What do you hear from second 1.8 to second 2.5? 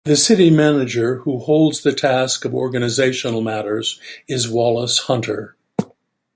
the task